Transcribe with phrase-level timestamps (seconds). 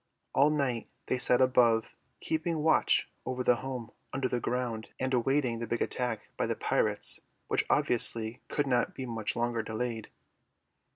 [0.33, 5.59] All night they sat above, keeping watch over the home under the ground and awaiting
[5.59, 10.09] the big attack by the pirates which obviously could not be much longer delayed.